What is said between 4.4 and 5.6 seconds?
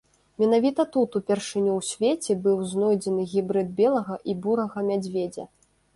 бурага мядзведзя.